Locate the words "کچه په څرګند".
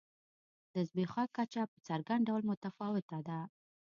1.37-2.25